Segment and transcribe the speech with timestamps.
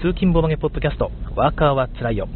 [0.00, 2.28] 通勤ボドゲポッドキャスト、ワーカーはつらいよ。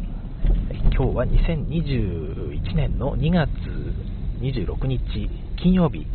[0.93, 3.47] 今日は2021年の2月
[4.41, 6.05] 26日金曜日、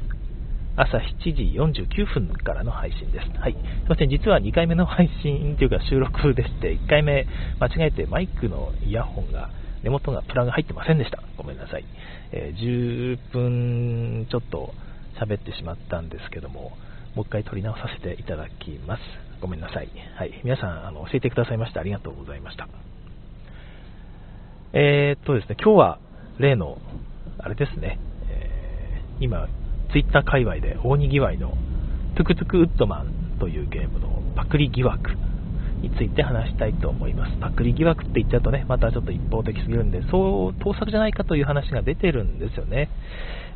[0.76, 3.40] 朝7時49分からの配信です。
[3.40, 3.54] はい。
[3.54, 7.26] すいません、実は2回目の配信というか収録でして、1回目
[7.58, 9.48] 間違えてマイクのイヤホンが、
[9.82, 11.22] 根元がプラグ入ってませんでした。
[11.38, 11.84] ごめんなさい。
[12.30, 14.74] えー、10分ちょっと
[15.18, 16.76] 喋ってしまったんですけども、
[17.14, 19.27] もう一回撮り直させていただきます。
[19.40, 19.88] ごめんなさい。
[20.16, 20.40] はい。
[20.44, 22.68] 皆さん、あの教えてくださいましてありがとうございました。
[24.72, 25.98] えー、っとですね、今日は
[26.38, 26.78] 例の、
[27.38, 27.98] あれですね、
[28.28, 29.48] えー、今、
[29.92, 31.56] ツイッター界隈で大にぎわいの
[32.16, 35.12] トゥクトゥクウッドマンというゲームのパクリ疑惑
[35.80, 37.36] について話したいと思います。
[37.40, 42.90] パクリ疑惑って言っちゃうとね、またちょっと一方的すぎるんで、そう盗作じゃないかという話が出てるんですよね。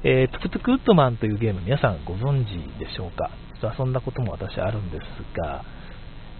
[0.05, 3.31] えー、トゥクトゥクウッドマンというゲーム皆さんご存知でしょうか？
[3.63, 5.03] と遊んだことも私あるんです
[5.41, 5.65] が、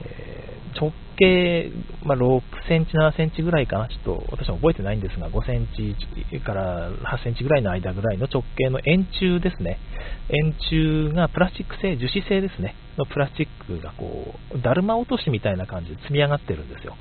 [0.05, 1.71] えー、直径、
[2.05, 9.79] まあ、6センチ、7センチぐらいかな、ちょっと私も覚えてないんですが、5センチから8センチぐらいの間ぐらいの直径の円柱ですね。
[10.29, 12.75] 円柱がプラスチック製、樹脂製ですね。
[12.99, 16.97] のプラスチックがこう、だるま落としみたいな感じで積み上がってるんですよ。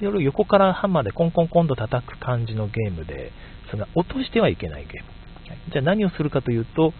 [0.00, 3.32] 夜横からハンマーでコンコンコンと叩く感じのゲームで、
[3.70, 5.18] それが落としてはいけないゲーム。
[5.72, 6.92] じゃあ何をするかというと、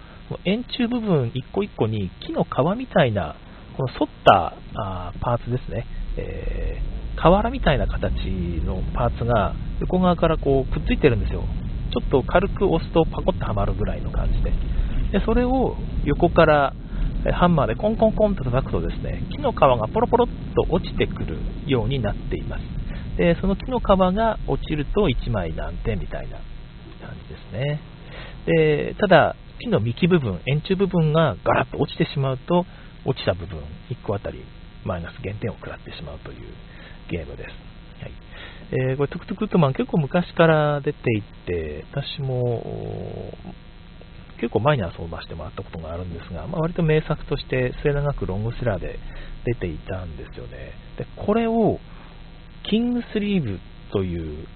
[0.44, 3.36] 円柱部分一個一個に木の皮みたいな、
[3.76, 8.10] この反ったあパーツですね、えー、瓦みたいな形
[8.64, 11.44] のパーツが横側からこうくっついてるんですよ。
[11.90, 14.52] ちょっと軽く押すとパコッとはまるぐらいの感じで。
[15.12, 16.74] でそれを横から
[17.32, 22.62] ハンマーでコンコンコンと叩くとですね、木の皮がポロポロっと落ちてくるようになっています。
[23.16, 26.38] で、その木の皮が落ちると1枚何点みたいな
[27.04, 27.80] 感じですね。
[28.46, 32.64] でただ、木の幹部分、円柱部分がガラッと落ちてしまうと、
[33.04, 33.58] 落ちた部分
[33.90, 34.44] 1個あたり
[34.84, 36.38] マイナス減点を食らってしまうという
[37.10, 37.48] ゲームです。
[38.02, 38.12] はい
[38.70, 43.32] えー、これ、トゥクトゥクウッドマン結構昔から出ていて、私も
[44.40, 48.98] 結構前に遊ばせてもらったことがあるんですが、まあ、割と名作として末永くロングセラーで
[49.44, 50.72] 出ていたんですよね。
[50.96, 51.78] でこれを
[52.68, 53.58] キングスリーブ
[53.92, 54.46] という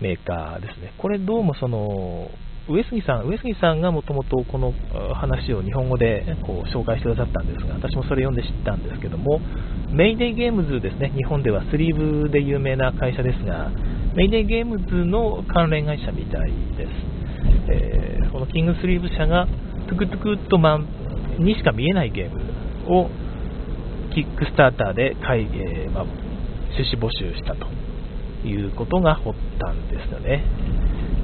[0.00, 0.92] メーカーですね。
[0.98, 2.28] これどうもその
[2.66, 4.72] 上杉さん、上杉さんがもともとこの
[5.14, 9.40] 話を日本語でこう紹介してくださったんですが、私もそれ読んで知ったんですけども、
[9.90, 13.70] メイデイゲームズですね、日本ではスリーブで有名な会社ですが、
[14.14, 16.90] メイデイゲームズの関連会社みたいです。
[17.68, 19.46] えー、このキングスリーブ社が
[19.88, 20.86] トゥクトゥクウッドマン
[21.40, 22.40] にしか見えないゲーム
[22.88, 23.10] を
[24.14, 27.66] キックスターターで会、えー、まあ、趣旨募集したと
[28.46, 30.44] いうことが発端ですよね。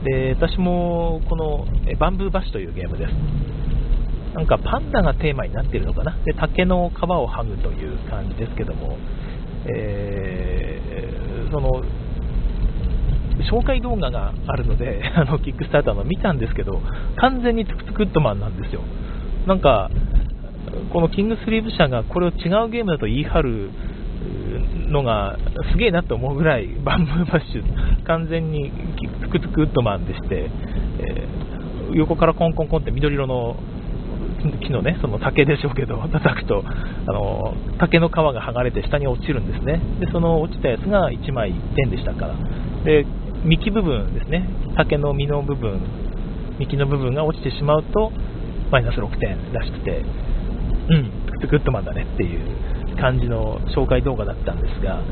[0.05, 1.67] で私もこの
[1.99, 3.13] バンブーバッシュというゲームです。
[4.35, 6.17] なんかパンダがテーマになっているのかな？
[6.25, 8.97] で竹の皮を剥ぐという感じですけども、
[9.67, 11.83] えー、その
[13.51, 16.81] 紹介動画があるので、 あのキックスターターの見たんですけど、
[17.17, 18.83] 完全にトゥクトゥクウッドマンなんですよ。
[19.47, 19.91] なんか、
[20.93, 23.71] このキングスリーブ社がこれを違うゲームだと言い張る
[24.91, 25.37] のが
[25.73, 28.71] すげえなと思うぐらいバンブーバッシュ完全に
[29.21, 30.51] トゥクトゥクウッドマンでして、
[31.01, 33.57] えー、横からコンコンコンって緑色の
[34.63, 39.81] 木のねその竹でしょうけど叩くとあの竹の皮が剥がれて下に落ちるんですね。
[40.01, 42.35] でその落ちたやつが1枚1点でしたから。
[42.85, 43.05] で
[43.45, 44.49] 幹部分ですね。
[44.77, 45.81] 竹の実の部分
[46.59, 48.13] 幹の部分が落ちてしまうと
[48.71, 50.05] マイナス6点らしくて
[50.89, 52.80] うんトゥクトゥクウッドマンだねっていう。
[53.01, 55.03] 感じの紹介動画だったんですが、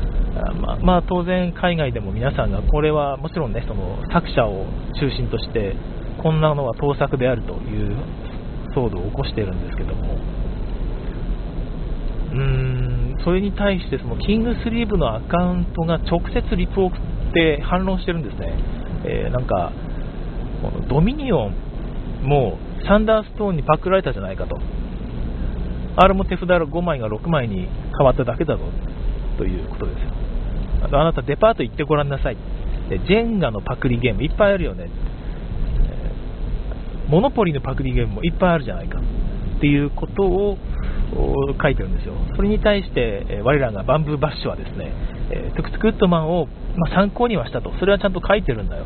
[0.53, 4.65] まあ、まあ、当然海外でも皆さんがこれはもちろんねその作者を
[4.99, 5.75] 中心として
[6.21, 7.97] こんなのは盗作であるという
[8.75, 10.15] 騒動を起こしているんですけども。
[12.31, 18.53] うーんそれに対してそのキングスリーブのアカウントが直接リプを送って反論してるんですね、
[19.03, 19.73] えー、なんか
[20.61, 21.55] このドミニオン
[22.23, 24.59] もサンダーストーンにパクられたじゃないかと。
[26.01, 27.67] あれも手札5枚が6枚に
[27.99, 28.63] 変わっただけだぞ
[29.37, 30.09] ということですよ。
[30.83, 32.37] あとあなたデパート行ってごらんなさい。
[32.89, 34.89] でジェンガのパクリゲームいっぱいあるよね。
[37.09, 40.57] モノポリのパクリゲームもいっぱいあるじゃないかっていうことを
[41.61, 42.13] 書いてるんですよ。
[42.35, 44.93] それに対して、え我らがバンブーバッシュはですね、
[45.55, 46.47] トゥクトゥクウッドマンを、
[46.77, 47.73] ま参考にはしたと。
[47.79, 48.85] それはちゃんと書いてるんだよ。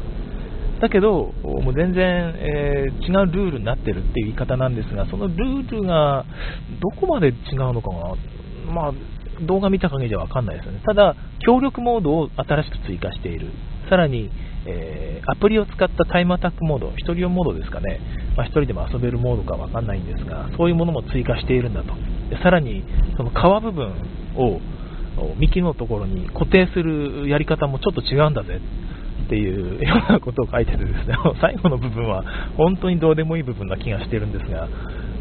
[0.80, 6.26] だけど、もう全然、えー、違うルールになってるっていう言い方なんですが、そのルールが
[6.82, 7.36] どこまで違う
[7.74, 8.16] のかな、
[8.66, 8.94] まあ、
[9.42, 10.82] 動画見た限りでは分かんないですよね。
[10.86, 13.48] ただ、協力モードを新しく追加している。
[13.90, 14.30] さらに、
[14.66, 18.00] えー、アプリを使ったタイムアタックモード、1人用モードですかね、
[18.38, 21.94] まあ、1人でも遊べるモードか分かんないんですが、そういうものも追加しているんだと。
[22.30, 22.84] でさらに、
[23.18, 23.94] その皮部分
[24.36, 24.60] を
[25.38, 28.60] 幹のところに固定するやり方もちょっと違うんだぜ
[29.26, 32.24] っていうようなことを書いててですね、 最後の部分は
[32.58, 34.68] 本当にどうでもいい部分な気がしてるんですが、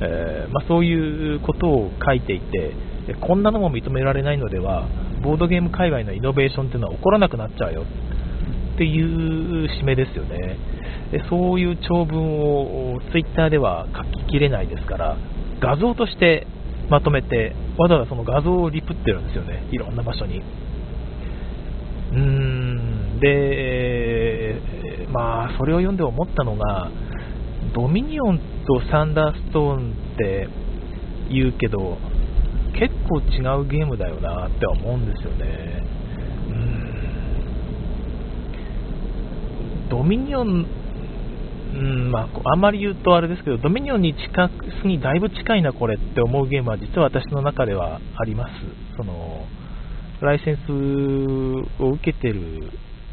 [0.01, 2.73] えー、まあ、そういうことを書いていて、
[3.21, 4.89] こんなのも認められないのでは、
[5.23, 7.85] ボードゲーム界隈のイノベーションっていうのは起こらなくなっちゃうよ
[8.75, 10.57] っていう締めですよね。
[11.11, 15.17] でそういう長文をツイッターでは書ききれないですから、
[15.61, 16.47] 画像として
[16.89, 20.43] まとめて、わざわざその画像をリプってるんですよね、いろんな場所に。
[22.13, 24.57] うーんで、
[25.13, 26.91] まあ、それを読んで思ったのが、
[27.75, 30.49] ドミニオンとサンダーストーンって
[31.31, 31.99] 言うけど、
[32.79, 35.85] 結構違うゲームだよなって思うんですよね。
[36.49, 36.83] うん
[39.91, 40.67] ドミニオン、
[41.75, 48.53] うんまあ、あんまり言うとあれですけど、ドミニオンに近すにだいぶ近いな、これって思うゲームは実は私の中ではあります。
[48.97, 49.47] その
[50.23, 52.71] ライセンスを受けてる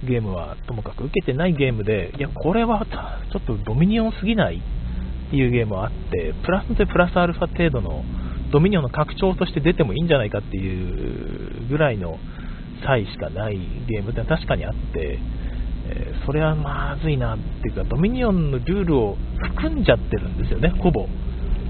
[0.08, 2.86] ゲームはともかく受けてないゲームで、いや、これは
[3.34, 8.04] ちょっとドミニオンすぎないっていうゲームはあって、プラスでプラスアルファ程度の
[8.52, 12.18] ドミニオンの拡張として出てもいいんじゃないかっていうぐらいの
[12.86, 13.58] 差しかない
[13.88, 15.20] ゲームって確かにあって、
[15.90, 19.18] えー、それはまずいなっていうか、ドミニオンのルールを
[19.56, 21.08] 含んじゃってるんですよね、ほぼ。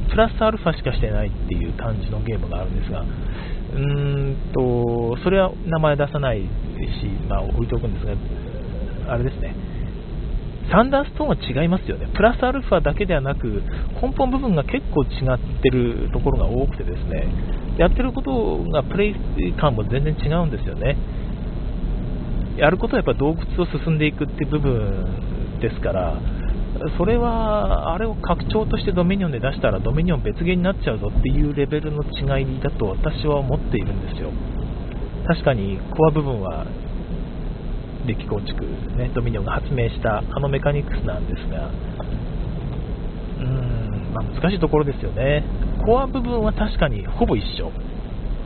[0.10, 6.48] プラスアルファしかしてないっていう感じのゲームがあるんですが、うーんと、それは名前出さないし、
[7.28, 9.56] まあ、置いておくんですが、あれですね、
[10.72, 13.64] サンダーストーンは違いますよね、プラスアルファだけではなく、
[14.02, 17.28] 根本部分が結構違ってるところが多くて、ですね
[17.78, 20.98] やってることがプレイ感も全然違うんですよね。
[22.58, 26.20] やることはやっぱ洞窟を進んでいくって部分ですから、
[26.98, 34.30] それは、あれを拡張としてドミニオンで出したらドミニオン別ゲーになっちゃうぞっていうレベルの違いだと私は思っているんですよ。
[35.26, 36.66] 確かにコア部分は
[38.06, 38.64] デッキ構築、
[38.98, 45.44] ね、ドミニオンが発明したあのメカニクスなんですが、うーん、まあ、難しいところですよね。
[45.86, 47.72] コア部分は確かにほぼ一緒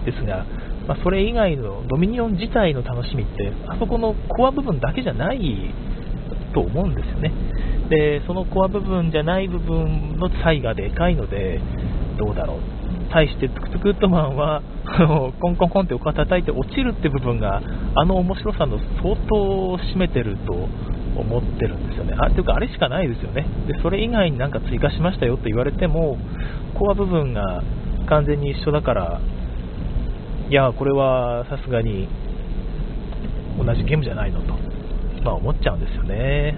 [0.06, 0.46] ですが、
[0.88, 5.74] まあ、それ以外のドミニオン自体の楽しみって、あそこのコア部分だけじゃない
[6.54, 7.32] と思うんですよね。
[7.90, 11.60] で、そのコア部分じゃない部分の差異がでかいので、
[12.18, 12.83] どうだろう。
[13.14, 14.64] 対してトゥクトゥクウッドマンは
[15.40, 17.62] コンコンコンって床叩いて落ちるって部分が
[17.96, 19.36] あの面白さの相当
[19.72, 22.16] を占めてると思ってるんですよね。
[22.18, 23.46] あというかあれしかないですよね。
[23.68, 26.18] でそれ以外になんか追加しましたよって言われても
[26.74, 27.64] コア部分が
[28.10, 29.22] 完全に一緒だから
[30.50, 32.10] いやこれはさすがに
[33.64, 34.54] 同じゲームじゃないのと、
[35.24, 36.58] まあ、思っちゃうんですよね。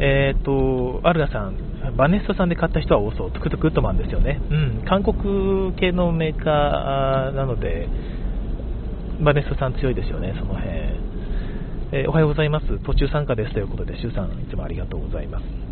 [0.00, 4.40] えっ、ー、と、アルガさん、バネストさんで買った人は多そう、トゥクトゥクッドマンですよね。
[4.50, 7.88] うん、韓国系のメーカーなので、
[9.22, 10.68] バネストさん強いですよね、その辺。
[11.90, 12.66] えー、おはようございます。
[12.84, 15.68] 途中参加ですということで、シュウさん、いつもありがとうございます。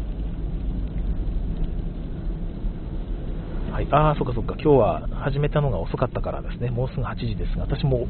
[3.77, 8.09] はい、ああ、そっかそっか、今日は始めたのが遅かったからですね、もうすぐ8時ですが、私も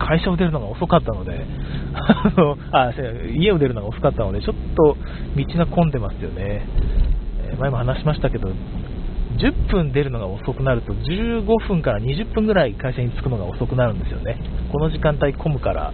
[0.00, 1.38] 会社を出るのが遅かったので、
[1.94, 2.92] あのあ
[3.32, 4.96] 家を出るのが遅かったので、ちょっと
[5.36, 6.66] 道が混んでますよね、
[7.58, 8.48] 前も話しましたけど、
[9.38, 14.36] 10分出るのが遅くなると、15分から20分ぐらい会社に着くのが遅くなるんですよね、
[14.72, 15.92] この時間帯混むから、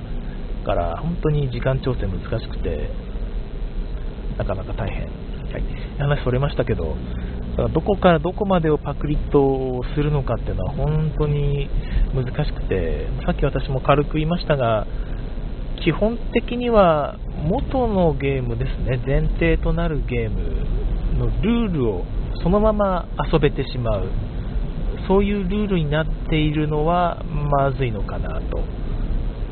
[0.65, 2.91] から本当に時間調整難しくて、
[4.39, 5.03] なかなか大変。
[5.55, 5.63] はい、
[5.99, 6.97] 話それましたけど、
[7.73, 11.69] どこからどこまでをパクリとするのかっていうのは本当に
[12.13, 14.87] 難しくて、さっき私も軽く言いましたが、
[15.85, 17.17] 基本的には
[17.47, 20.84] 元のゲームですね、前提となるゲーム
[21.19, 22.05] のルールを
[22.43, 24.09] そのまま遊べてしまう、
[25.09, 28.63] そういうルールになっているのはまずいのかなと、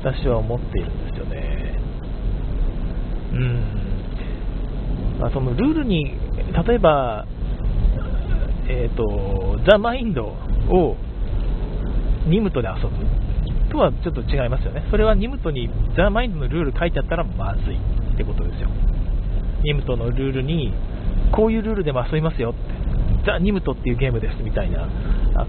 [0.02, 1.80] 私は思っているんですよね。
[3.32, 6.04] うんまあ、そのルールに
[6.66, 7.26] 例えば
[8.68, 10.96] えーと、ザ・マインドを
[12.26, 14.86] ニムトで遊ぶとはちょっと違いますよね。
[14.90, 18.68] それはニムトにザ・マインドのルール書いてあったらまずいってことですよ。
[19.64, 20.72] ニムトのルールに
[21.32, 22.60] こういうルールでも遊びますよって、
[23.26, 24.88] ザ・ニムトっていうゲームですみたいな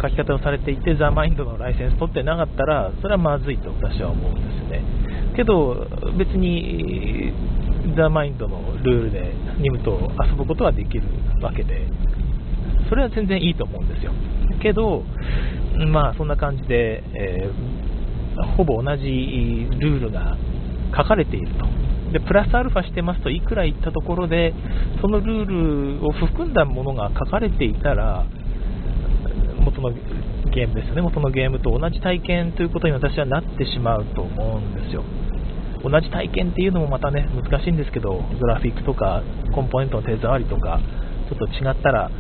[0.01, 4.81] 書き方をされていて、ザ・マインドのライセンス取ってなかったら、それはまずいと私は思うんですね。
[5.35, 5.87] けど、
[6.17, 7.33] 別に
[7.97, 11.03] ザ・マインドのルールでニムトを遊ぶことはできる
[11.41, 11.87] わけで、
[12.89, 14.11] それは全然いいと思うんですよ。
[14.61, 15.03] けど、
[15.91, 19.03] まあそんな感じで、えー、ほぼ同じ
[19.79, 20.37] ルールが
[20.95, 21.82] 書かれていると。
[22.13, 24.53] で、プラスアルファしてますといくら言ったところで、
[25.01, 28.25] そのルールを含んだものが書かれていたら、
[29.59, 29.91] 元の
[30.53, 35.03] ゲームですよね、元のゲームと同じ体験ということに私はなってしまうと思うんですよ。
[35.83, 40.79] 同じ体験っていうのもまたね、難しいんですけど、グラフィックとかコンポーネントの手触りとか、
[41.29, 42.11] ちょっと違ったら、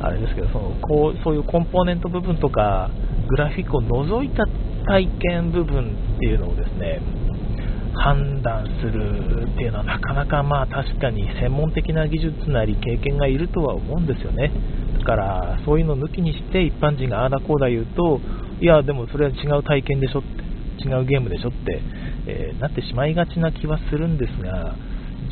[0.00, 2.90] あれですけど、そのこうそういうコンポーネント部分とか、
[3.28, 4.44] グラフィックを除いた
[4.86, 7.00] 体験部分っていうのをですね、
[7.94, 14.50] 判断するっていうのはなかなかまあ確かに専門的な技術なり経験がいるとは思うんですよね。
[14.98, 18.20] だからそういうの抜きにして一般人がああだこうだ言うと、
[18.60, 21.82] いやでもそれは違う体験でしょって、違うゲームでしょって
[22.26, 24.76] えー、なってしまいがちな気はするんですが、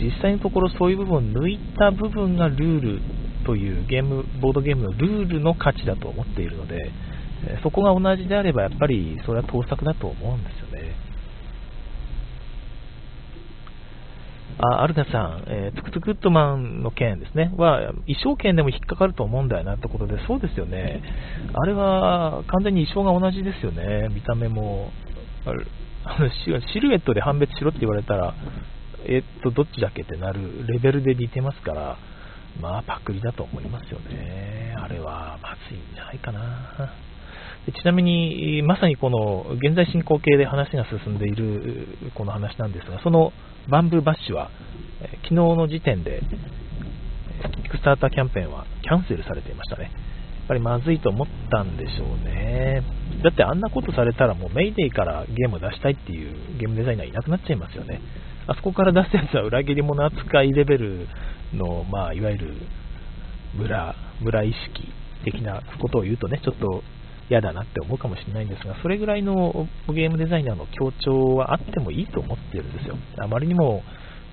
[0.03, 3.01] 実際のところそういう部分を抜いた部分がルール
[3.45, 6.91] というゲーム、ボードゲームのルールの価値だと思っているので、
[7.63, 10.95] そこが同じであればやっぱりそれは盗作だと思うんですよね。
[14.63, 21.03] あアルガさん、えー、トゥクトゥクウッドマンの件ですね、は、意匠権でも引っかかると思うんだよなってことで、そうですよね。
[21.55, 24.91] あれは完全に衣装が同じですよね、見た目も。
[26.05, 28.35] あのシルエットで判別しろって言われたら、
[29.07, 31.97] えっと、どっちだっけってなるレベルで似てますから、
[32.61, 34.75] まあ、パクリだと思いますよね。
[34.79, 37.10] あれは、まずいんじゃないかな。
[37.67, 43.33] ちなみに、まさにこの現在進行形で話が進んでいるこの話なんですが、その
[43.69, 44.51] バンブーバッシュは、
[45.23, 46.23] 昨日の時点で、
[47.63, 49.85] キックスターターキャンペーンはキャンセルされていましたね。
[49.85, 49.93] やっ
[50.49, 52.83] ぱりまずいと思ったんでしょうね。
[53.23, 58.01] だってあんなことされたらもうメイデイからゲームを出したいっていうゲームデザイナーいなくなっちゃいますよね。
[58.47, 61.07] あそこから出すやつは裏切り者扱いレベル
[61.55, 62.55] の、まあ、いわゆる
[63.55, 64.89] 村、村意識
[65.25, 66.83] 的なことを言うとね、ちょっと
[67.31, 72.97] 嫌だなって思うかもしれないんですが、それぐらいのゲームデザイナーの強調はあってもいいと思ってるんですよ。
[73.19, 73.83] あまりにも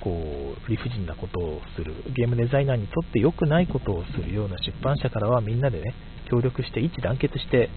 [0.01, 5.93] こう理不尽なことをするゲームデザイナーにとって良くないことをするような出版社からはみんなでね
[6.29, 7.69] 協力して一致団結して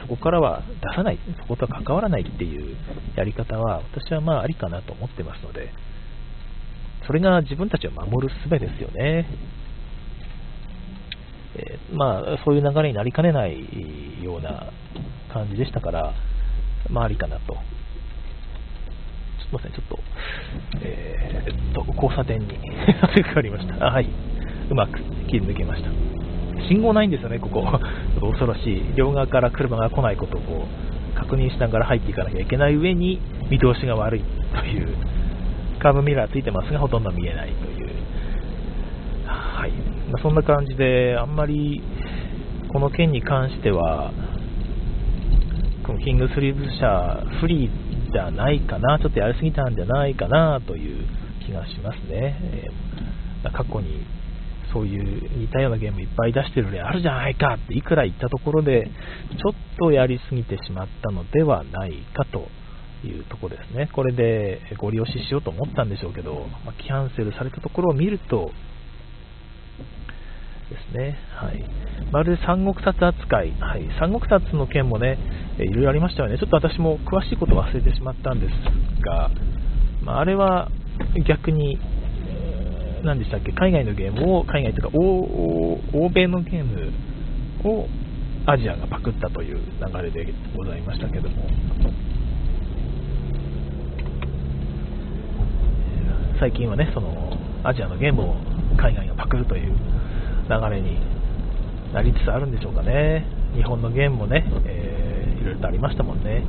[0.00, 2.76] そこからは出さないそことは関わらないっていう
[3.16, 5.72] やり方は私はまあありかなと思ってますので
[7.06, 9.26] それが自分たちを守る術ですよね、
[11.56, 14.72] え、まあそういう流れになりかねないような
[15.32, 16.14] 感じでしたから
[16.90, 17.56] まあありかなと
[19.44, 19.98] すみません、ちょっと、
[20.80, 22.48] えー、っと、交差点に
[23.00, 23.74] 差し掛かりました。
[23.76, 24.08] はい。
[24.70, 25.90] うまく切り抜けました。
[26.68, 27.62] 信号ないんですよね、ここ。
[28.20, 28.82] 恐ろしい。
[28.96, 30.66] 両側から車が来ないことを
[31.14, 33.20] 確認しながら入っていかなきゃいけない上に、
[33.50, 34.88] 見通しが悪いという、
[35.78, 37.90] カーブミラーついてますが、ほとんど見えないという。
[39.26, 39.93] はい。
[40.14, 41.82] まあ、そんな感じで、あんまり、
[42.72, 44.12] この件に関しては、
[45.84, 51.04] このキングスリーブ社、フリーじゃないかな、ちょっとやりすぎたんじゃないかなという
[51.44, 52.38] 気がしますね。
[52.42, 54.06] えー、過去に
[54.72, 62.46] そういう似たようなゲームいっぱい出してる例あるじゃないかっていくら言ったところで、ちょっとやりすぎてしまったのではないかと
[63.04, 63.90] いうとこですね。
[63.92, 68.52] これでご利用ししようと思ったんでしょうけど、まあ、キャンセルされたところを見ると、
[70.70, 71.16] ですね。
[71.34, 71.64] はい。
[72.10, 73.52] まるで三国殺扱い。
[73.60, 73.88] はい。
[74.00, 75.18] 三国殺の件もね、
[75.58, 76.38] いろいろありましたよね。
[76.38, 78.52] ちょっと私も詳しいことを忘れてしまったんです
[79.04, 79.30] が、
[80.02, 80.70] まあ、あれは
[81.26, 81.78] 逆に、
[83.04, 86.92] 何でしたっけ、海外のゲームを、海外というか欧、欧米のゲーム
[87.68, 87.86] を
[88.46, 91.34] アジアがパクったという流れでございましたけども、
[96.38, 98.34] 最近はね、そのアジアのゲームを
[98.76, 99.72] 海外がパクるという
[100.48, 100.98] 流れに
[101.92, 103.24] なりつつあるんでしょうかね。
[103.54, 106.44] 日本のゲームもね、えー、いろいろとありましたもんね。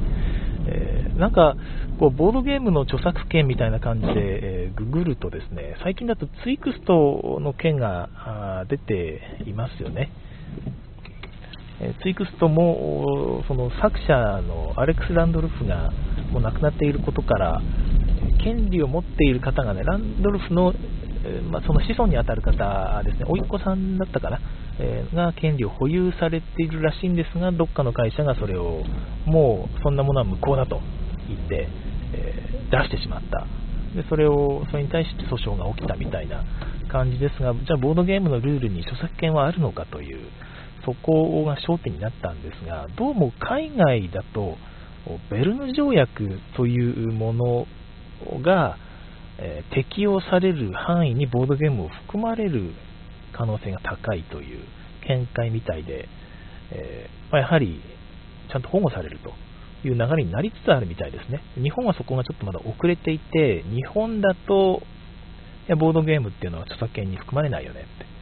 [0.67, 1.55] えー、なんか、
[1.99, 10.09] こう、ボードゲームの著作権みたいな感じで、えー、ググるとですね、最近だとツイクストの件が出ていますよね。
[11.81, 15.91] えツイクストも、その作者のアレックス・ランドルフが
[16.31, 17.61] もう亡くなっていることから、
[18.43, 20.73] 権利を持っている方がね、ランドルフの
[21.51, 24.39] まあ、その子孫に当たる方ですね、おいっ子さんだったかな、
[24.79, 28.83] えー、が権利を保有されているらしいんですが、どっかの会社がそれを、
[29.25, 30.81] もうそんなものは無効だと
[31.27, 31.67] 言って、
[32.13, 33.47] えー、出してしまった。
[33.95, 36.43] でそれを、それに対して訴訟が起きたみたいな
[36.89, 40.19] 感じですが、じゃあボードゲームのルールに著作権はあるのかという、
[40.85, 44.57] そこが焦点になったんですが、どうも海外だと、
[45.29, 47.67] ベルヌ条約というもの
[48.41, 48.77] が、
[49.39, 52.73] えー、適用される範囲にボードゲームを含まれる
[53.33, 54.63] 可能性が高いという
[55.07, 56.07] 見解みたいで、
[56.71, 57.81] えー、まあ、やはり
[58.51, 59.33] ちゃんと保護されると
[59.87, 61.41] いう流れになりつつあるみたいですね。
[61.55, 64.81] 日本はそこがちょっとまだ遅れていて、日本だと
[65.67, 68.15] いやボードゲームっていうのは著作権に含まれないよねって。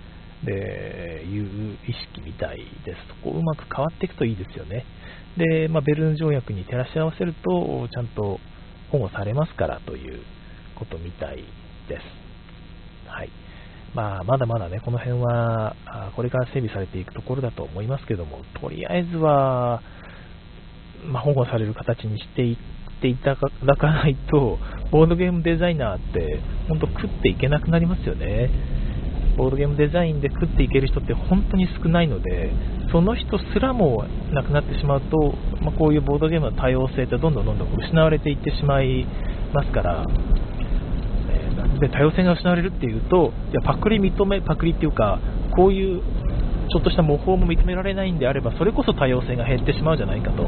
[0.45, 2.97] でいう意識みたいです。
[3.23, 4.85] そこうまく変わっていくといいですよね。
[5.37, 8.39] で、まあ、ベルン条約に照らし合わせると、ちゃんと
[8.91, 10.21] 保護されますからという
[10.73, 11.43] ことみたいで
[11.97, 12.01] す。
[13.07, 13.29] はい。
[13.93, 15.75] まあ、まだまだね、この辺は、
[16.15, 19.81] これから整備されていくところだと思いますけども、とりあえずは、
[21.05, 22.57] まあ、保護される形にしていっ
[23.01, 24.57] ていただかないと、
[24.91, 26.39] ボードゲームデザイナーって、
[26.69, 28.49] 本当食っていけなくなりますよね。
[29.37, 32.51] ボードゲームデザインで食っていける人って本当に少ないので、
[32.91, 39.05] その人すらもなくなってしまうと、まあ、こういうボードゲームの多様性ってどんどんどんどん失われていってしまい
[39.53, 40.05] ますから、
[41.79, 45.19] で多様性が失われるっていうと、じゃパクリ認め、パクリっていうか、
[45.55, 46.01] こういう
[46.69, 50.43] ちょっとした模倣も認められないんであれば、それこそ多様性が減ってしまうじゃないかと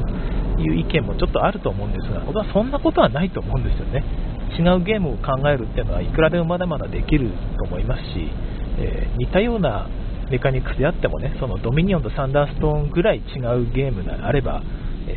[0.59, 4.03] いう意見もちょっとあると思うんですが、僕はそんなことはないと思うんですよね。
[4.57, 8.29] 違うゲームを考えるっていうのはいくらでもまだまだできると思いますし、
[8.79, 9.87] えー、似たような
[10.31, 14.63] メカニクスであってもね、そのドミニオンとサンダーストーンぐらい違うゲームがあれば、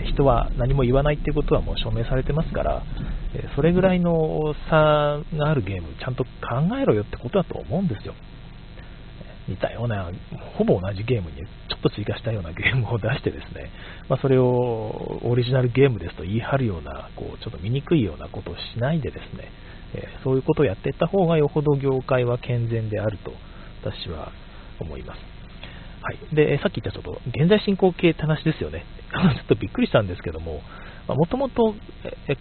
[0.07, 2.83] 人は何も言わないっていうことはもう証明されてますから、
[3.35, 6.31] え、それぐらいの差があるゲーム、ちゃんと考
[6.81, 8.15] えろよってことだと思うんですよ。
[9.49, 10.11] 似たような、
[10.57, 13.71] ほぼ同じゲームにちょっと追加したようなゲームを出してですね、
[14.09, 19.51] まあ、それをオリジナルゲームですと言い張るような、こうちょっと醜いようなことをしないでですね、
[19.95, 23.33] え、そういうことをやっていった方がよほど業界は健全であると
[23.83, 24.33] 私は
[24.81, 25.21] 思います。
[26.03, 28.85] はい、でさっき言ったちょっと現在進行形って話ですよね。
[29.37, 30.63] ちょっとびっくりしたんですけども、
[31.09, 31.75] もともと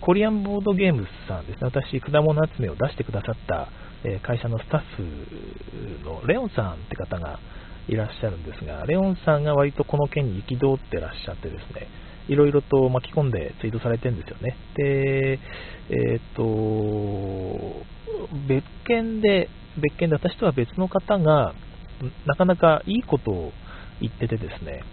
[0.01, 3.69] コリアンボードゲームズさんですね、私、果物集めを出してくださった
[4.21, 7.39] 会社のスタッフのレオンさんって方が
[7.87, 11.87] いらっしゃるんですが、レオンさんが割とこの件に憤ってらっしゃってですね、
[12.27, 14.57] いろいろと巻き込んでツイートされてるんですよね。
[14.75, 15.39] で、
[15.89, 17.85] えっ、ー、と、
[18.47, 21.53] 別件で、別件で私とは別の方が、
[22.25, 23.51] なかなかいいことを
[24.01, 24.83] 言っててですね、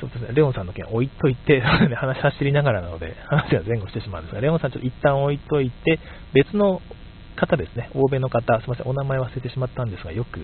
[0.00, 1.60] そうですね、レオンさんの件置いといて、
[1.96, 5.98] 話走りながらなので、話が前後してしまうんですが、レオンさんちょっと一旦置いといて、
[6.32, 6.82] 別の
[7.36, 10.40] 方ですね、欧米の方、すみません、お名前忘れてしまったんですが、よく、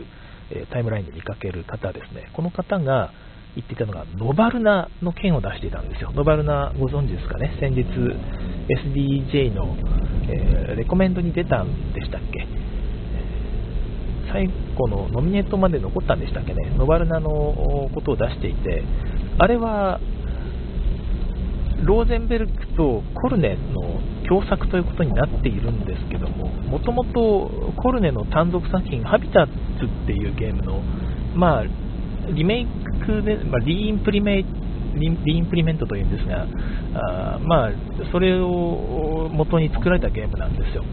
[0.50, 3.10] えタイムラインで見かける方ですね、この方が
[3.54, 6.12] 言っていたのが、ノバルナの件を出していたんですよ。
[6.14, 7.84] ノバルナご存知ですかね、先日、
[8.68, 9.76] SDJ の、
[10.28, 12.46] えー、レコメンドに出たんでしたっけ。
[14.32, 18.82] 最後のノミネートまで残ったんでしたっけね、ノバルナのことを出していて、
[19.42, 19.98] あれは
[21.82, 30.82] ローゼンベルクとコルネの共作ということになっているんですけども、もともとコルネの単独作品、ハビタッツっていうゲームの、
[31.34, 31.64] まあ、
[32.34, 32.66] リメイ
[33.06, 34.44] クで、まあ、リインプリメイ
[34.98, 36.46] reimplement というんですが、
[36.94, 37.70] あまあ、
[38.12, 40.84] それを元に作られたゲームなんですよ。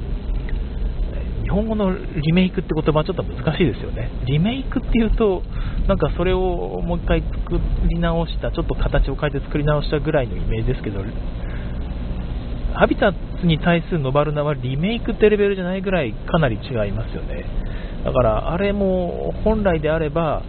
[1.47, 4.09] 日本語のリメイクって言葉はちょっと難しいですよね。
[4.25, 5.43] リメイクっていうと、
[5.87, 7.57] なんかそれをもう一回作
[7.87, 10.99] り直した、ちょっと形を変えて作り直したぐらいのイメージですけど、
[12.73, 17.45] ハビタッツに対するノバルナはリメイクってレベルじゃないぐらいかなり違いますよね。
[18.03, 20.43] だからあれも本来であれば、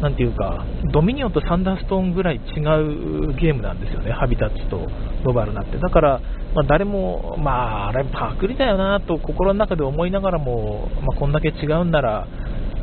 [0.00, 4.88] なんていうか、ドミニオンとサンダーストーンぐらい違うゲームなんですよね、ハビタッチと
[5.24, 5.78] ノバルナって。
[5.78, 6.20] だから、
[6.54, 12.26] まあ、誰も、まあ、あれパクリだよなと心の中で思いながらも、まあ、こんだけ違うんなら、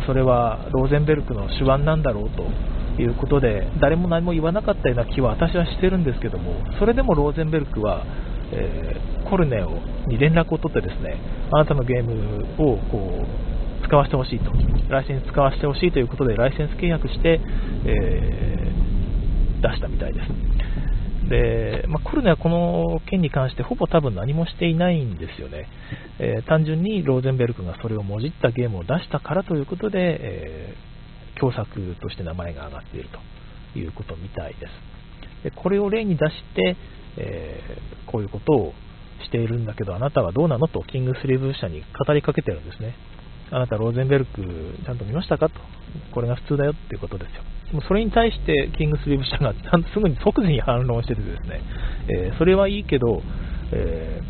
[0.05, 8.05] それはローゼンベルクの手腕なんだろうということで、誰も何も言わなかったような気は私はしてるんですけども、それでもローゼンベルクは、
[8.51, 9.71] えー、コルネを
[10.07, 11.17] に連絡を取ってですね、
[11.51, 13.56] あなたのゲームをこう
[13.87, 14.51] 使わせてほしいと、
[14.89, 17.39] ライセンス使わせてほしいということで、ライセンス契約して、
[17.85, 20.27] えー、出したみたいです。
[21.29, 25.67] で、まあ、コルネはこの件に関してほぼ多分何もしていないんですよね。
[26.19, 33.09] えー、単純にローゼンベルクがそれをもじったゲームを出したからということで、えー、共作として名前が挙がっている
[33.73, 34.67] ということみたいで
[35.41, 35.43] す。
[35.43, 36.75] でこれを例に出して、
[37.17, 38.73] えー、こういうことを
[39.23, 42.95] しているんだけど、あなたはどうなのとキングスリーブ社に語りかけてるんですね。
[43.49, 44.41] あなたローゼンベルク
[44.85, 45.49] ちゃんと見ましたか？
[45.49, 45.55] と、
[46.13, 47.43] これが普通だよっていうことですよ。
[47.73, 51.61] もうそれに対してキングスリーブ社がちゃんとすぐに即時に反論しててですね、
[52.09, 53.21] えー、それはいいけど、
[53.73, 54.21] え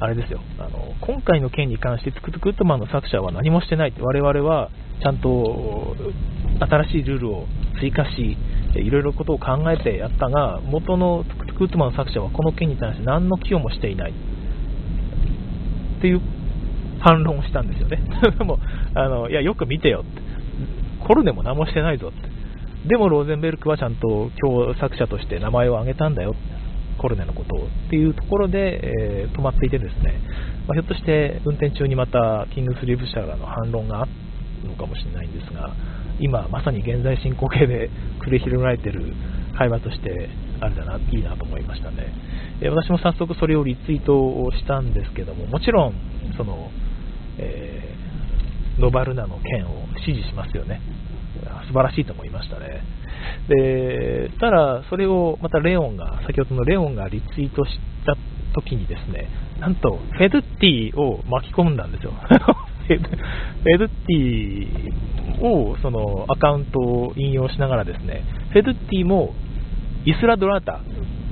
[0.00, 0.40] ー、あれですよ。
[0.58, 3.90] あの、今回の件に関してツクツクットマンの作者は何もしてない。
[3.90, 5.96] って、我々はちゃんと
[6.60, 7.46] 新しいルールを
[7.80, 8.36] 追加し、
[8.74, 14.12] いろいろことを考えてやったが、元のツクツクットマンの作者はこの件に対して何の寄与もしていない。
[14.12, 16.20] っていう
[17.00, 18.02] 反論したんですよね。
[18.38, 18.58] でも
[18.94, 20.22] あのいやよく見てよって、
[21.06, 22.28] コルネも何もしてないぞって、
[22.88, 26.34] でもローゼンベルクはちゃんと共作者として名前を挙げたんだよ
[26.98, 30.20] コルネのことをっていうところで、えー、止まっていてですね、
[30.66, 35.72] まあ、ひょっとして運転中にまたキングスリーブ社らの反論があったのかもしれないんですが、
[36.18, 37.90] 今まさに現在進行形で
[38.26, 39.14] 繰り広げられている
[39.56, 40.28] 会話として
[40.60, 42.12] あれだな、いいなと思いましたね。
[42.60, 45.94] え私も早速それをリツイートをしたんですけども、もちろん、
[46.36, 46.70] その、
[47.38, 50.80] えー、ノバルナの件を支持しますよね。
[51.66, 52.82] 素晴らしいと思いましたね。
[53.48, 58.16] で、ただ、それをまたレオンが、先ほどのレオンがリツイートした
[58.54, 59.28] 時にですね、
[59.60, 62.12] なんと、フェドッティを巻き込んだんですよ。
[62.88, 69.34] フェドッティを、そのアカウントを引用しながらですね、フェドッティも
[70.04, 70.80] イスラドラータ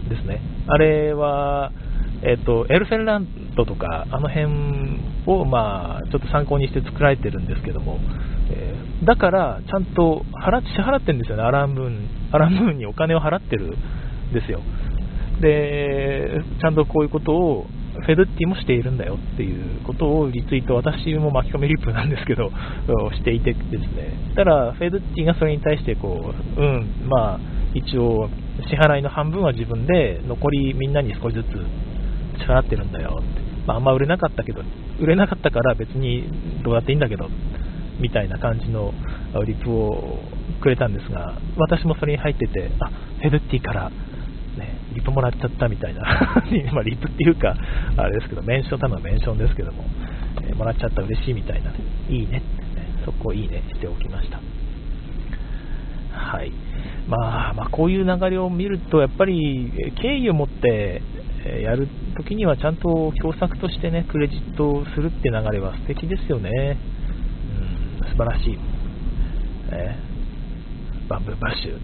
[0.09, 0.41] ですね。
[0.67, 1.73] あれは、
[2.23, 4.47] えっ、と、エルフェンランドとか、あの辺
[5.27, 7.99] を、まあ、ちょっと参考にして作られてるんですけども、
[8.51, 14.61] えー、だから、ちゃんと払支払ってるんですよね、アランムーン、アランムーンにお金を払ってるんですよ。
[15.41, 17.67] で、ちゃんとこういうことを、
[17.99, 22.51] フェルッティもしているんだよっていうことをリツイート、私も巻き込みリップなんですけど、
[23.17, 27.41] していてですね、ただ、フェルッティがそれに対してこう、うん、まあ、
[27.75, 28.29] 一応、
[28.69, 31.47] 支払いの半分は自分で、残りみんなに少しずつ
[32.39, 34.63] 支払ってるんだよって、まあ、あんま売れなかったけど、
[35.01, 36.25] 売れなかったから別に
[36.63, 37.29] どうやっていいんだけど、
[38.01, 38.93] みたいな感じの
[39.45, 40.19] リプを
[40.61, 46.03] くれたんですが、私もそれに入ってて、あフェルティからね、リプもらっちゃったみたいな、
[46.73, 47.57] まあ、リプっていうか、
[47.97, 49.85] あれですけど、メンション、多分メンションですけども、
[50.43, 51.71] え、もらっちゃった嬉しいみたいな、
[52.09, 54.41] いいねってね、そこをいいねしておきました。
[56.13, 56.53] はい。
[57.09, 61.03] まあ、まあ、こういう流れを見ると、やっぱり敬意を持って
[61.63, 66.79] やるときにはちゃんと共作としてね、クレジットするって流れは素敵ですよね。
[68.01, 68.59] うん、素晴らしい。
[69.73, 71.79] えー、バンブーバッシュ、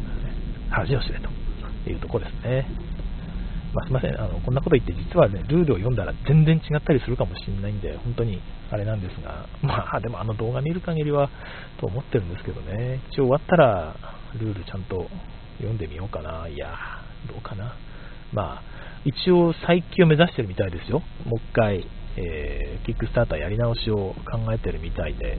[0.71, 1.43] 恥を知れと。
[1.91, 2.67] いうところですね。
[3.75, 8.39] まあ、すいませんあの、こんなこと言って、実はね、ルールを読んだら全然違ったりするかもしれないんで、本当に
[8.71, 11.31] あれなんですが、まあ、でもあの動画見る限りは
[11.81, 13.97] と思ってるんですけどね、一応終わったら、
[14.41, 15.09] ルールちゃんと
[15.59, 16.75] 読んでみようかな、いや
[17.29, 17.75] どうかな。
[18.33, 18.63] まあ、
[19.05, 21.01] 一応再起を目指してるみたいですよ。
[21.27, 25.39] もう一回、えー、キックスターターやり直しを考えてるみたいで、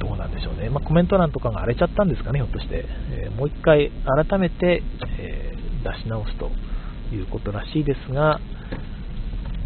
[0.00, 3.92] どうなんでしょうね、まあ、コメント欄とかが荒れちゃったんですかね、ひょっとして、えー、もう一回
[4.28, 4.82] 改めて、
[5.18, 6.50] えー、出し直すと
[7.12, 8.40] いうことらしいですが、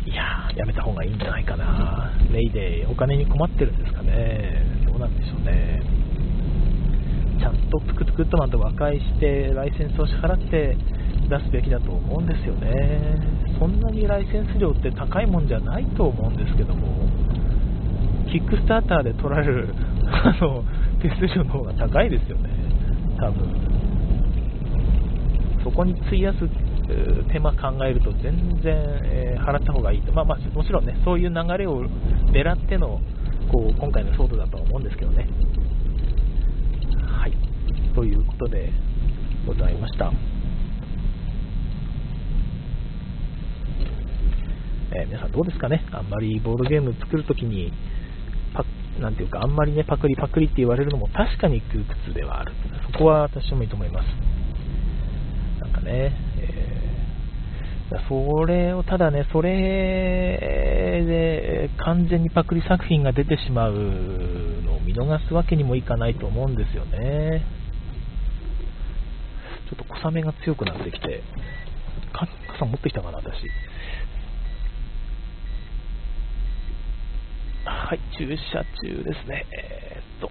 [0.04, 5.82] いややめた方がいいんじゃないかな、レイデー、お金に困ってるんですかね、どうなんでしょうね、
[7.38, 10.76] ちゃんとトゥクトゥクットマンと和解して、ライセンスを支払って
[11.28, 13.16] 出すべきだと思うんですよね、
[13.58, 17.06] そんなにライセンス料って高いもんじゃないと思うんですけども。
[18.30, 19.68] キックスターターで取られる
[20.10, 20.64] あの
[21.00, 22.50] 手数料の方が高いですよね、
[23.18, 23.48] 多分
[25.62, 26.38] そこに費やす
[27.32, 31.84] 手間考えると全然、えー、払った方がいいと、まあ、まあ、もちろんね、そういう流れを
[32.30, 33.00] 狙っての
[33.50, 35.26] こう今回の騒動だとは思うんですけどね。
[37.96, 38.70] ということで
[39.46, 40.12] ございました。
[44.94, 47.72] え、皆さんどうですかね、あんまりボードゲーム作るときに
[49.00, 52.52] なんていうか、あんまりね、パクリパクリって言われるのも確かに窮屈ではある。
[52.92, 54.06] そこは私もいいと思います。
[55.60, 56.86] なんかね、え、
[58.08, 60.38] それを、ただね、それ
[61.06, 67.42] で完全にパクリ作品が出てしまうのを見逃すわけにもいかないと思うんですよね。
[69.66, 71.22] ちょっと小雨が強くなってきて、
[72.48, 73.50] 傘持ってきたかな、私。
[77.64, 79.44] はい、駐車中ですね。
[79.58, 80.30] えー、っと、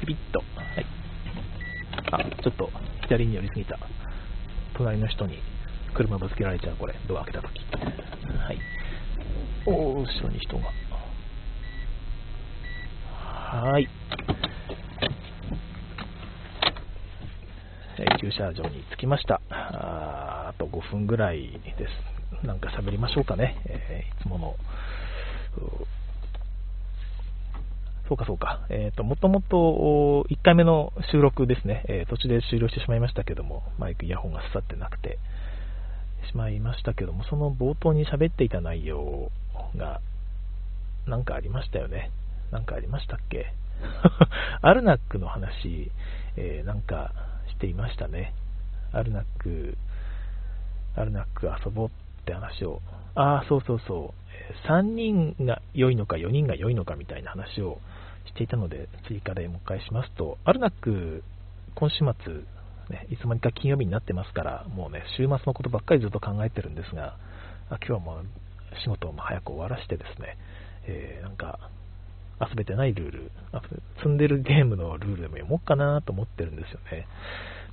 [0.00, 0.40] ピピッと。
[0.40, 0.86] はい。
[2.10, 2.70] あ、ちょっと
[3.02, 3.78] 左に寄りすぎた。
[4.74, 5.38] 隣の人に
[5.94, 6.94] 車ぶつけられちゃう、これ。
[7.06, 7.60] ドア開けたとき。
[8.36, 8.58] はい。
[9.66, 10.64] おー、後ろに人が。
[13.12, 13.88] はい。
[17.98, 19.42] えー、駐車場に着きました。
[19.50, 21.86] ああと5分ぐらいで
[22.42, 22.46] す。
[22.46, 23.60] なんか喋りましょうかね。
[23.66, 24.56] えー、いつもの
[28.08, 28.66] そうかそうか。
[28.70, 35.18] えっ、ー、と、もともと1回目の収録ですね、えー、途中で終了してしまいましたけども、マイク、イヤホンが刺さってなくて
[36.30, 39.30] しまいましたけども、その冒頭に喋っていた内容
[39.76, 40.00] が、
[41.06, 42.10] なんかありましたよね。
[42.50, 43.52] なんかありましたっけ？
[44.62, 45.90] アルナックの話、
[46.36, 47.12] えー、なんか
[47.54, 48.34] していましたね。
[48.92, 49.76] アルナック、
[50.96, 51.90] アルナック遊ぼうっ
[52.24, 52.80] て話を、
[53.14, 54.14] ああ、そうそうそ
[54.66, 57.78] う、3人が良いのか4人が良いのかみたいな話を
[58.26, 61.22] していたので、追加でもう一回しますと、アルナック、
[61.74, 62.34] 今週末、
[62.90, 67.16] ね、いつまにか金曜日になってますから、もうね、週末のことばっかりずっと考えてるんですが、
[67.70, 68.24] あ今日はもう
[68.82, 70.36] 仕事を早く終わらしてですね、
[70.86, 71.58] えー、なんか、
[72.40, 73.30] 遊べてないルール、
[73.96, 77.06] 積んでるゲームのルールでも読もうかなと思ってるんですよね。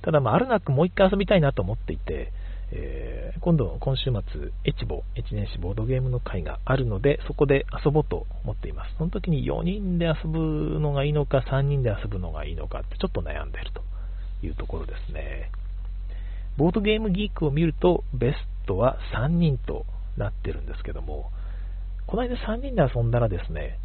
[0.02, 2.32] ただ、まあ、あるなくもう一回遊びたいなと思っていて、
[2.74, 8.94] えー、今度、今週末、エチボ、エチ年始ボードゲームの会があるので、そこで遊ぼうと思っています。
[8.96, 13.82] その時に4人で遊ぶのがいいのか、3人で遊ぶのがいいのかってちょっと悩んでると
[14.44, 15.50] いうところですね。
[16.56, 19.84] ボードゲームギークを見ると、ベストは3人と
[20.16, 21.30] なってるんですけども、
[22.06, 23.78] この間3人で遊んだらですね、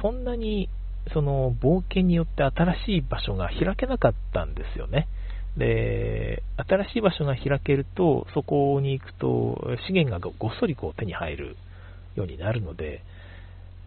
[0.00, 0.68] そんなに
[1.12, 5.08] その冒険によって新しい場所が開けなかったんですよね。
[5.56, 11.56] で、新しい場所が開けると、そこに行くと資源がごっそりこう手に入る
[12.14, 13.02] ようになるので、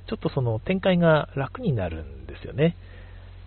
[0.08, 2.76] ちょっとその展開が楽になるんですよね。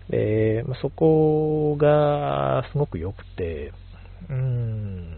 [0.09, 3.73] で、まそこがすごく良くて、
[4.29, 5.17] うーん、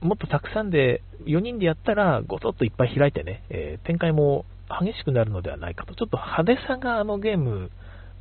[0.00, 4.44] もっとたくさんで、4人でやったらごそっといっぱい開いてね、えー、展開も
[4.80, 7.70] 激しくなるのではないかと、ちょっと派手さがあのゲーム、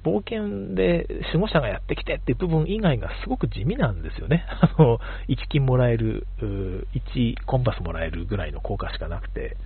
[0.04, 4.46] 冒険で守護者がやってきてっていう部分以外がすごく地味なんですよね。
[4.62, 9.58] あの、1金もらえる、1コンパスもらえるぐらいの効果しかなくて、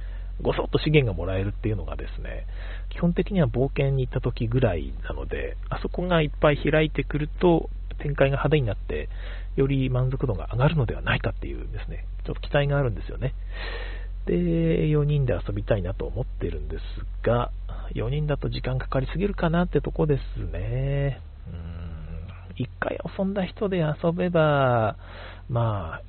[0.41, 2.45] ごそっと資源がもらえるっていうのがですね、
[2.89, 7.69] 基本的には冒険に行った時ぐらいなので、あそこがいっぱい開いてくると、
[7.99, 9.07] 展開が派手になって、
[9.55, 13.33] より満足度が上がるのではないかっていうですね、ちょっと期待があるんですよね。
[14.25, 16.81] で、4人で遊びたいなと思ってるんです
[17.25, 17.51] が、
[17.93, 21.21] 4人だと時間かかりすぎるかなってとこですね。
[21.47, 24.97] うん、1回遊んだ人で遊べば、
[25.49, 26.01] まあ、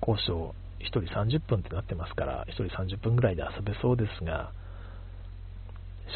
[0.00, 4.52] 交渉1人30分ってなってますから、1人30分ぐらいで遊べそうですが、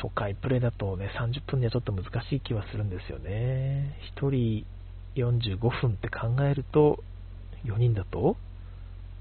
[0.03, 3.97] 初回プレイだとね、30分にはちょっと難しい気はするんですよね。
[4.17, 4.65] 1人
[5.17, 7.03] 45分って考えると、
[7.65, 8.37] 4人だと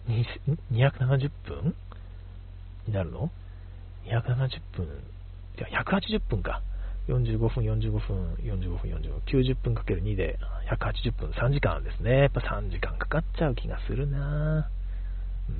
[0.07, 1.75] 270分
[2.89, 3.31] になるの
[4.05, 4.85] ?270 分、
[5.57, 6.61] いや、180分か。
[7.07, 10.37] 45分、45分、45分、45分、90分かける2で
[10.69, 12.19] 180分、3時間ですね。
[12.19, 14.69] やっぱ3時間かかっちゃう気がするな
[15.49, 15.55] うん、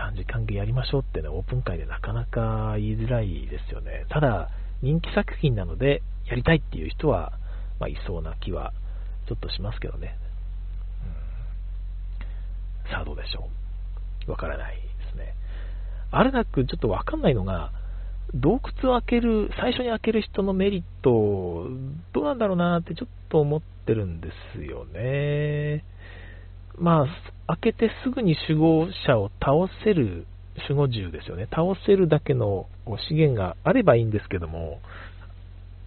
[0.00, 4.06] 3時間でやりましょうってね、オープン会でなかなか言いづらいですよね。
[4.08, 4.48] ただ、
[4.82, 7.32] 人気作品なので、やりたいっていう人は、
[7.80, 8.72] まあ、いそうな気は
[9.26, 10.16] ちょっとしますけどね。
[12.84, 13.48] うん、さあどうでしょ
[14.28, 14.30] う？
[14.30, 14.78] わからない。
[16.10, 17.72] あれなくちょっとわかんないのが、
[18.34, 21.68] 洞窟を開ける、最初に開ける人のメリット、
[22.12, 25.84] どうなんだろうなってちょっと思ってるんですよね。
[26.78, 29.52] まあ、開けてすぐに守護者を倒
[29.84, 30.26] せる
[30.68, 31.46] 守護銃ですよね。
[31.50, 32.66] 倒せるだけの
[33.08, 34.80] 資源があればいいんですけども、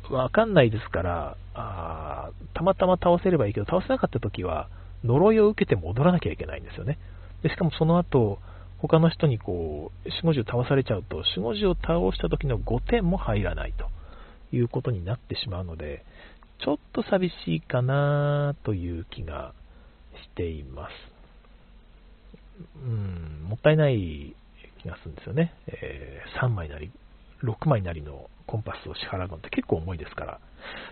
[0.10, 4.69] わかんないですから、あたまたま倒せればいいけど、倒せなかった時は、
[5.03, 6.97] 呪いを受けて戻らなきゃいけないんですよね。
[7.43, 8.39] でしかもその後、
[8.81, 13.89] 他の人にこう、守護獣倒されちゃうと、守護獣を倒した時の5点も入らないと
[14.55, 16.05] いうことになってしまうので、
[16.63, 19.53] ちょっと寂しいかなという気が
[20.23, 20.91] しています。
[22.75, 24.35] うん、もったいない
[24.81, 25.53] 気がするんですよね。
[25.67, 26.91] えー、3枚なり、
[27.43, 30.39] 6枚なりのコンパスを支払うのって結構重いですから、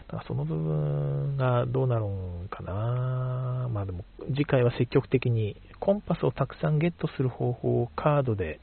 [0.08, 8.60] だからその部分がどうなるんかな、まあでも次回は積極的にコンパスをたくさんゲットする方法をカードで、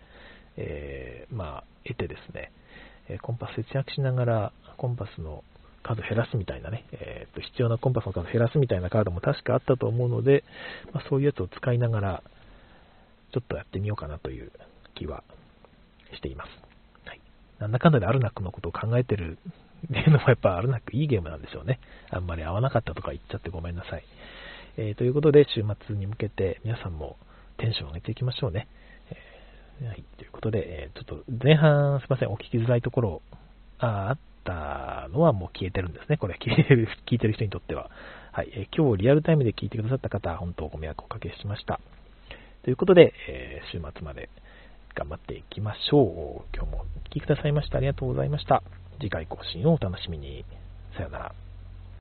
[0.57, 2.53] えー、まあ、得てですね、
[3.21, 5.45] コンパス節約しながらコンパスの
[5.83, 10.45] 数減らすみたいなね、えー、と必要なコンパスの数減らすみたいなカードも確かあったと思うので、
[10.93, 12.23] まあ、そういうやつを使いながら、
[13.33, 14.53] ちょっとやってみようかなという
[14.95, 15.25] 気は
[16.15, 16.64] しています。
[17.59, 19.39] なんだかんだであるなくのことを考えてる
[19.87, 21.79] っていうのもやっぱあるなくいいゲームなんでしょうね。
[22.11, 24.05] あんまり合わなかったとか言っちゃってごめんなさい。
[24.77, 27.17] えー、ということで、週末に向けて皆さんも
[27.59, 28.67] テンション上げていきましょうね。
[29.11, 33.23] えー、はい、ということで、えー、ちょっと前半すいません、お聞きづらいところ
[33.79, 36.17] ああったのはもう消えてるんですね。
[36.17, 37.91] これ聞いてる、 聞いてる人にとっては。
[38.33, 41.81] はい、えー、今日リアルタイムで聞いてくださった方、本当ご迷惑をおかけしました。
[42.65, 44.31] ということで、え週末まで
[44.95, 46.57] 頑張っていきましょう。
[46.57, 48.63] 今日もお聴きくださいましてありがとうございました。
[49.01, 50.45] 次回更新をお楽しみに。
[50.97, 51.44] さよなら。